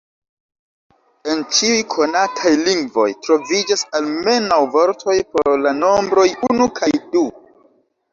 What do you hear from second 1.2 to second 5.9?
En ĉiuj konataj lingvoj troviĝas almenaŭ vortoj por la